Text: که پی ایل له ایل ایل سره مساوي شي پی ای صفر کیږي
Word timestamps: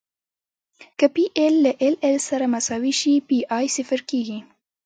که 0.97 1.05
پی 1.13 1.25
ایل 1.39 1.55
له 1.65 1.71
ایل 1.81 1.95
ایل 2.05 2.17
سره 2.29 2.45
مساوي 2.53 2.93
شي 2.99 3.13
پی 3.27 3.37
ای 3.57 3.65
صفر 3.75 3.99
کیږي 4.09 4.39